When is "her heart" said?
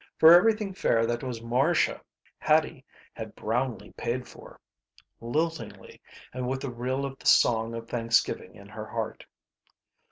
8.69-9.27